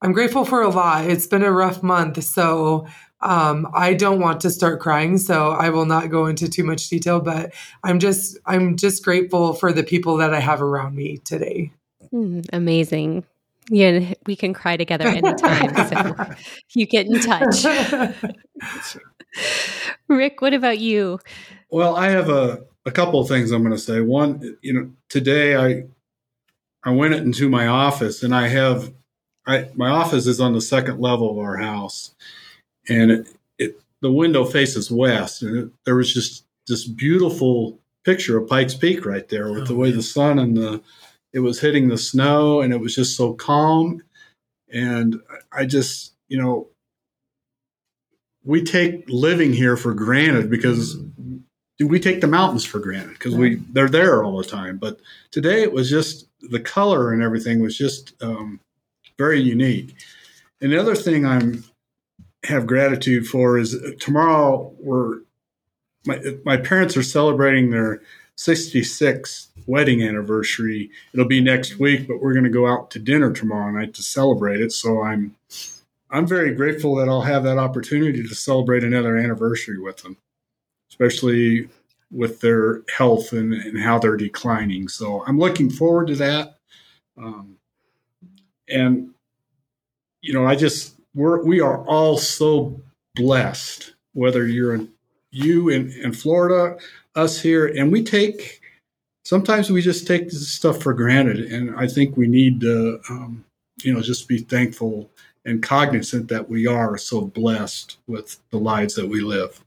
I'm 0.00 0.12
grateful 0.12 0.44
for 0.44 0.62
a 0.62 0.68
lot. 0.68 1.06
It's 1.06 1.26
been 1.26 1.42
a 1.42 1.50
rough 1.50 1.83
month, 1.83 2.23
so 2.25 2.87
um, 3.23 3.66
I 3.73 3.94
don't 3.94 4.21
want 4.21 4.42
to 4.42 4.50
start 4.50 4.80
crying, 4.80 5.16
so 5.16 5.52
I 5.52 5.71
will 5.71 5.87
not 5.87 6.11
go 6.11 6.26
into 6.26 6.47
too 6.47 6.62
much 6.62 6.90
detail. 6.90 7.21
But 7.21 7.54
I'm 7.83 7.99
just 7.99 8.37
I'm 8.44 8.76
just 8.76 9.02
grateful 9.02 9.54
for 9.54 9.73
the 9.73 9.83
people 9.83 10.18
that 10.18 10.35
I 10.35 10.40
have 10.40 10.61
around 10.61 10.94
me 10.94 11.16
today. 11.25 11.73
Mm, 12.12 12.47
amazing. 12.52 13.25
Yeah, 13.71 14.12
we 14.26 14.37
can 14.37 14.52
cry 14.52 14.76
together 14.76 15.06
anytime. 15.06 15.75
so 15.88 16.14
you 16.75 16.87
get 16.87 17.06
in 17.06 17.18
touch. 17.21 17.64
Rick, 20.09 20.42
what 20.42 20.52
about 20.52 20.80
you? 20.80 21.18
Well, 21.71 21.97
I 21.97 22.11
have 22.11 22.28
a, 22.28 22.66
a 22.87 22.91
couple 22.91 23.21
of 23.21 23.29
things 23.29 23.50
I'm 23.50 23.62
going 23.62 23.75
to 23.75 23.81
say. 23.81 24.00
One, 24.00 24.57
you 24.62 24.73
know, 24.73 24.91
today 25.09 25.57
I 25.57 25.85
I 26.83 26.91
went 26.91 27.14
into 27.14 27.49
my 27.49 27.67
office 27.67 28.23
and 28.23 28.35
I 28.35 28.49
have 28.49 28.93
I 29.47 29.71
my 29.75 29.91
office 29.91 30.26
is 30.26 30.41
on 30.41 30.53
the 30.53 30.61
second 30.61 31.00
level 31.00 31.31
of 31.31 31.38
our 31.38 31.57
house, 31.57 32.14
and 32.88 33.11
it, 33.11 33.29
it 33.59 33.81
the 34.00 34.12
window 34.12 34.45
faces 34.45 34.91
west, 34.91 35.43
and 35.43 35.57
it, 35.57 35.71
there 35.85 35.97
was 35.97 36.12
just 36.12 36.45
this 36.67 36.87
beautiful 36.87 37.79
picture 38.05 38.38
of 38.38 38.49
Pikes 38.49 38.75
Peak 38.75 39.05
right 39.07 39.29
there 39.29 39.50
with 39.50 39.62
oh, 39.62 39.67
the 39.67 39.75
way 39.75 39.88
man. 39.88 39.97
the 39.97 40.03
sun 40.03 40.38
and 40.38 40.57
the 40.57 40.83
it 41.35 41.41
was 41.41 41.61
hitting 41.61 41.88
the 41.88 41.99
snow 41.99 42.61
and 42.61 42.73
it 42.73 42.81
was 42.81 42.95
just 42.95 43.17
so 43.17 43.35
calm. 43.35 44.00
And 44.73 45.21
I 45.53 45.67
just, 45.67 46.14
you 46.29 46.41
know, 46.41 46.69
we 48.45 48.62
take 48.62 49.05
living 49.09 49.53
here 49.53 49.76
for 49.76 49.95
granted 49.95 50.49
because 50.49 50.97
we 51.81 51.99
take 51.99 52.21
the 52.21 52.26
mountains 52.26 52.64
for 52.64 52.78
granted 52.78 53.14
because 53.14 53.35
we 53.35 53.57
they're 53.73 53.88
there 53.88 54.23
all 54.23 54.38
the 54.38 54.45
time. 54.45 54.78
But 54.78 55.00
today 55.31 55.62
it 55.62 55.73
was 55.73 55.90
just 55.90 56.26
the 56.40 56.61
color 56.61 57.12
and 57.12 57.23
everything 57.23 57.61
was 57.61 57.76
just 57.76 58.14
um, 58.23 58.61
very 59.19 59.40
unique. 59.40 59.95
And 60.61 60.73
the 60.73 60.78
other 60.78 60.95
thing 60.95 61.26
I'm 61.26 61.64
have 62.45 62.66
gratitude 62.66 63.26
for 63.26 63.59
is 63.59 63.76
tomorrow 63.99 64.73
we're 64.78 65.21
my 66.07 66.21
my 66.45 66.57
parents 66.57 66.97
are 66.97 67.02
celebrating 67.02 67.71
their 67.71 68.00
66th 68.37 69.49
wedding 69.66 70.02
anniversary. 70.02 70.90
It'll 71.12 71.26
be 71.26 71.40
next 71.40 71.78
week, 71.78 72.09
but 72.09 72.21
we're 72.21 72.33
going 72.33 72.45
to 72.45 72.50
go 72.50 72.66
out 72.66 72.90
to 72.93 72.99
dinner 72.99 73.33
tomorrow 73.33 73.71
night 73.71 73.95
to 73.95 74.02
celebrate 74.02 74.61
it. 74.61 74.73
So 74.73 75.02
I'm 75.02 75.35
I'm 76.11 76.26
very 76.26 76.54
grateful 76.54 76.95
that 76.97 77.09
I'll 77.09 77.23
have 77.23 77.45
that 77.45 77.59
opportunity 77.59 78.23
to 78.23 78.35
celebrate 78.35 78.85
another 78.85 79.16
anniversary 79.16 79.78
with 79.81 79.99
them, 79.99 80.16
especially 80.95 81.69
with 82.13 82.41
their 82.41 82.83
health 82.97 83.33
and, 83.33 83.53
and 83.53 83.79
how 83.79 83.99
they're 83.99 84.17
declining. 84.17 84.87
So 84.87 85.25
I'm 85.27 85.39
looking 85.39 85.69
forward 85.69 86.07
to 86.09 86.15
that. 86.17 86.59
Um, 87.19 87.57
and 88.69 89.11
you 90.21 90.33
know, 90.33 90.47
I 90.47 90.55
just 90.55 90.95
we're 91.15 91.45
we 91.45 91.61
are 91.61 91.85
all 91.87 92.17
so 92.17 92.81
blessed, 93.17 93.95
whether 94.13 94.47
you're 94.47 94.75
in 94.75 94.89
you 95.31 95.69
in, 95.69 95.91
in 96.03 96.13
Florida, 96.13 96.79
us 97.17 97.41
here, 97.41 97.67
and 97.67 97.91
we 97.91 98.03
take 98.03 98.61
sometimes 99.25 99.71
we 99.71 99.83
just 99.83 100.07
take 100.07 100.25
this 100.25 100.49
stuff 100.49 100.81
for 100.81 100.95
granted, 100.95 101.53
and 101.53 101.77
I 101.77 101.89
think 101.89 102.17
we 102.17 102.29
need 102.29 102.61
to, 102.61 103.01
um, 103.11 103.45
you 103.83 103.93
know, 103.93 104.01
just 104.01 104.29
be 104.29 104.39
thankful 104.39 105.11
and 105.45 105.63
cognizant 105.63 106.29
that 106.29 106.49
we 106.49 106.67
are 106.67 106.97
so 106.97 107.23
blessed 107.23 107.99
with 108.07 108.39
the 108.51 108.59
lives 108.59 108.95
that 108.95 109.09
we 109.09 109.21
live. 109.21 109.63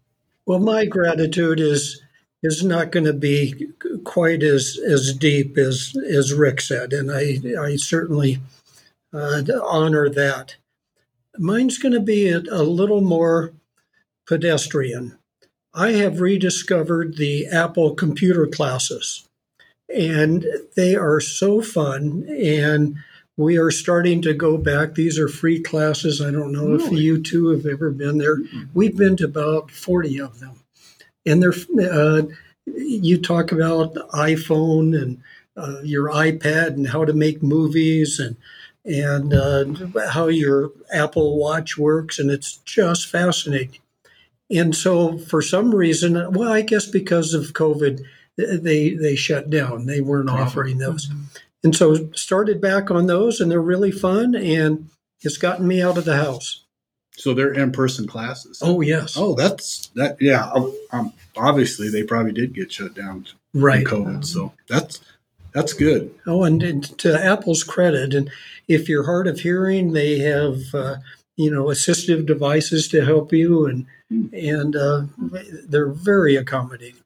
Well, 0.47 0.59
my 0.59 0.85
gratitude 0.85 1.59
is 1.59 2.01
is 2.41 2.63
not 2.63 2.91
going 2.93 3.05
to 3.05 3.13
be 3.13 3.67
quite 4.05 4.41
as 4.43 4.79
as 4.87 5.13
deep 5.13 5.57
as 5.57 5.93
as 6.09 6.33
Rick 6.33 6.61
said, 6.61 6.93
and 6.93 7.11
I 7.11 7.41
I 7.59 7.75
certainly 7.75 8.39
uh, 9.13 9.43
honor 9.61 10.09
that. 10.09 10.55
Mine's 11.37 11.77
going 11.77 11.93
to 11.93 11.99
be 11.99 12.29
a, 12.29 12.39
a 12.49 12.63
little 12.63 13.01
more 13.01 13.51
pedestrian. 14.25 15.17
I 15.73 15.91
have 15.91 16.21
rediscovered 16.21 17.17
the 17.17 17.47
Apple 17.47 17.93
computer 17.93 18.47
classes, 18.47 19.27
and 19.93 20.45
they 20.77 20.95
are 20.95 21.19
so 21.19 21.61
fun. 21.61 22.25
And 22.29 22.95
we 23.37 23.57
are 23.57 23.71
starting 23.71 24.21
to 24.23 24.33
go 24.33 24.57
back. 24.57 24.95
These 24.95 25.19
are 25.19 25.27
free 25.27 25.61
classes. 25.61 26.21
I 26.21 26.31
don't 26.31 26.51
know 26.51 26.71
really? 26.71 26.85
if 26.85 26.91
you 26.91 27.21
two 27.21 27.49
have 27.49 27.65
ever 27.65 27.91
been 27.91 28.17
there. 28.17 28.37
Mm-hmm. 28.37 28.63
We've 28.73 28.97
been 28.97 29.15
to 29.17 29.25
about 29.25 29.71
40 29.71 30.19
of 30.19 30.39
them. 30.39 30.63
And 31.25 31.43
they're, 31.43 31.53
uh, 31.89 32.23
you 32.65 33.21
talk 33.21 33.51
about 33.51 33.93
iPhone 34.11 34.99
and 34.99 35.21
uh, 35.55 35.81
your 35.83 36.09
iPad 36.09 36.67
and 36.67 36.87
how 36.87 37.05
to 37.05 37.13
make 37.13 37.41
movies 37.41 38.19
and 38.19 38.35
and 38.85 39.33
uh, 39.33 39.65
how 40.11 40.27
your 40.27 40.71
Apple 40.93 41.37
Watch 41.37 41.77
works, 41.77 42.19
and 42.19 42.31
it's 42.31 42.55
just 42.57 43.07
fascinating. 43.07 43.81
And 44.49 44.73
so, 44.73 45.17
for 45.17 45.41
some 45.41 45.75
reason, 45.75 46.31
well, 46.31 46.53
I 46.53 46.61
guess 46.61 46.85
because 46.85 47.33
of 47.33 47.51
COVID, 47.51 48.01
they 48.37 48.91
they 48.91 49.15
shut 49.15 49.49
down. 49.49 49.87
They 49.87 49.99
weren't 49.99 50.29
offering 50.29 50.77
those, 50.77 51.09
mm-hmm. 51.09 51.23
And 51.63 51.75
so 51.75 52.11
started 52.13 52.61
back 52.61 52.91
on 52.91 53.07
those, 53.07 53.39
and 53.39 53.49
they're 53.49 53.61
really 53.61 53.91
fun, 53.91 54.35
and 54.35 54.89
it's 55.21 55.37
gotten 55.37 55.67
me 55.67 55.81
out 55.81 55.97
of 55.97 56.05
the 56.05 56.17
house. 56.17 56.63
So 57.17 57.33
they're 57.33 57.53
in 57.53 57.71
person 57.71 58.07
classes. 58.07 58.61
Oh 58.63 58.81
yes. 58.81 59.15
Oh, 59.17 59.33
that's 59.33 59.87
that. 59.95 60.17
Yeah. 60.21 60.49
Um, 60.51 60.75
um 60.91 61.13
obviously, 61.35 61.89
they 61.89 62.03
probably 62.03 62.31
did 62.31 62.53
get 62.53 62.71
shut 62.71 62.93
down. 62.93 63.25
Right. 63.53 63.85
COVID. 63.85 64.23
So 64.23 64.53
that's 64.69 64.99
that's 65.53 65.73
good. 65.73 66.13
Oh, 66.27 66.43
and, 66.43 66.61
and, 66.61 66.83
to 66.99 67.19
Apple's 67.19 67.63
credit, 67.63 68.13
and 68.13 68.29
if 68.67 68.87
you're 68.87 69.05
hard 69.05 69.25
of 69.25 69.39
hearing, 69.39 69.93
they 69.93 70.19
have 70.19 70.59
uh, 70.75 70.97
you 71.35 71.49
know 71.49 71.65
assistive 71.65 72.27
devices 72.27 72.87
to 72.89 73.03
help 73.03 73.33
you, 73.33 73.65
and 73.65 73.87
and 74.31 74.75
uh, 74.75 75.05
they're 75.67 75.89
very 75.89 76.35
accommodating. 76.35 77.01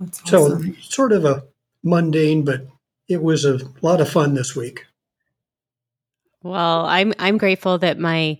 Awesome. 0.00 0.26
So 0.26 0.72
sort 0.80 1.12
of 1.12 1.26
a 1.26 1.44
mundane, 1.84 2.46
but 2.46 2.66
it 3.08 3.22
was 3.22 3.44
a 3.44 3.60
lot 3.80 4.00
of 4.00 4.08
fun 4.08 4.34
this 4.34 4.56
week. 4.56 4.86
Well, 6.42 6.86
I'm 6.86 7.12
I'm 7.18 7.38
grateful 7.38 7.78
that 7.78 7.98
my 7.98 8.38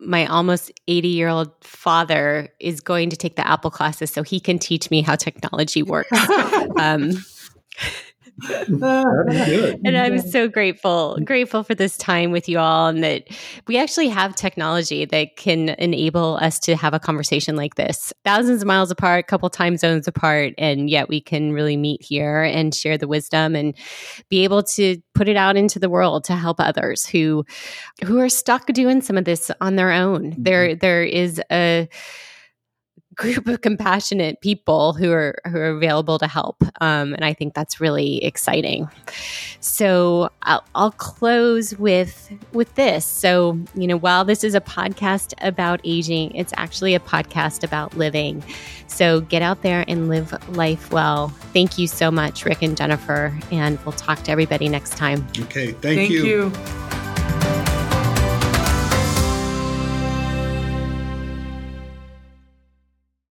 my 0.00 0.26
almost 0.26 0.72
80 0.88 1.08
year 1.08 1.28
old 1.28 1.52
father 1.62 2.48
is 2.58 2.80
going 2.80 3.10
to 3.10 3.16
take 3.16 3.36
the 3.36 3.46
Apple 3.46 3.70
classes 3.70 4.10
so 4.10 4.22
he 4.22 4.40
can 4.40 4.58
teach 4.58 4.90
me 4.90 5.00
how 5.00 5.14
technology 5.14 5.82
works. 5.82 6.10
um, 6.80 7.12
and 8.68 9.96
I'm 9.96 10.18
so 10.18 10.46
grateful, 10.48 11.18
grateful 11.24 11.62
for 11.62 11.74
this 11.74 11.96
time 11.96 12.32
with 12.32 12.48
you 12.48 12.58
all, 12.58 12.88
and 12.88 13.02
that 13.02 13.24
we 13.66 13.78
actually 13.78 14.08
have 14.08 14.36
technology 14.36 15.06
that 15.06 15.36
can 15.36 15.70
enable 15.70 16.36
us 16.36 16.58
to 16.60 16.76
have 16.76 16.92
a 16.92 17.00
conversation 17.00 17.56
like 17.56 17.76
this, 17.76 18.12
thousands 18.24 18.60
of 18.60 18.68
miles 18.68 18.90
apart, 18.90 19.20
a 19.20 19.22
couple 19.22 19.48
time 19.48 19.76
zones 19.78 20.06
apart, 20.06 20.52
and 20.58 20.90
yet 20.90 21.08
we 21.08 21.20
can 21.20 21.52
really 21.52 21.76
meet 21.76 22.02
here 22.02 22.42
and 22.42 22.74
share 22.74 22.98
the 22.98 23.08
wisdom 23.08 23.56
and 23.56 23.74
be 24.28 24.44
able 24.44 24.62
to 24.62 24.98
put 25.14 25.28
it 25.28 25.36
out 25.36 25.56
into 25.56 25.78
the 25.78 25.88
world 25.88 26.24
to 26.24 26.36
help 26.36 26.60
others 26.60 27.06
who 27.06 27.44
who 28.04 28.18
are 28.18 28.28
stuck 28.28 28.66
doing 28.66 29.00
some 29.00 29.16
of 29.16 29.24
this 29.24 29.50
on 29.60 29.76
their 29.76 29.92
own. 29.92 30.34
There, 30.36 30.68
mm-hmm. 30.68 30.78
there 30.78 31.04
is 31.04 31.40
a 31.50 31.88
group 33.16 33.46
of 33.46 33.60
compassionate 33.62 34.40
people 34.40 34.92
who 34.92 35.10
are 35.10 35.38
who 35.46 35.58
are 35.58 35.70
available 35.70 36.18
to 36.18 36.26
help, 36.26 36.62
um, 36.80 37.14
and 37.14 37.24
I 37.24 37.32
think 37.32 37.54
that's 37.54 37.80
really 37.80 38.22
exciting. 38.22 38.88
So 39.60 40.30
I'll, 40.42 40.64
I'll 40.74 40.92
close 40.92 41.76
with 41.78 42.30
with 42.52 42.74
this. 42.74 43.04
So 43.04 43.58
you 43.74 43.86
know, 43.86 43.96
while 43.96 44.24
this 44.24 44.44
is 44.44 44.54
a 44.54 44.60
podcast 44.60 45.34
about 45.40 45.80
aging, 45.84 46.34
it's 46.34 46.52
actually 46.56 46.94
a 46.94 47.00
podcast 47.00 47.64
about 47.64 47.96
living. 47.96 48.44
So 48.86 49.20
get 49.22 49.42
out 49.42 49.62
there 49.62 49.84
and 49.88 50.08
live 50.08 50.32
life 50.56 50.92
well. 50.92 51.28
Thank 51.52 51.78
you 51.78 51.86
so 51.86 52.10
much, 52.10 52.44
Rick 52.44 52.62
and 52.62 52.76
Jennifer, 52.76 53.36
and 53.50 53.78
we'll 53.84 53.92
talk 53.92 54.22
to 54.24 54.30
everybody 54.30 54.68
next 54.68 54.96
time. 54.96 55.26
Okay, 55.38 55.72
thank, 55.72 55.80
thank 55.80 56.10
you. 56.10 56.24
you. 56.24 56.85